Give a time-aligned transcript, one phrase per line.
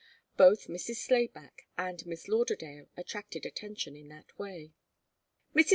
[0.35, 0.95] Both Mrs.
[0.95, 4.73] Slayback and Miss Lauderdale attracted attention in that way.
[5.55, 5.69] Mrs.